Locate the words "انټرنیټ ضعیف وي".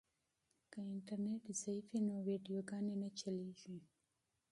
0.91-2.01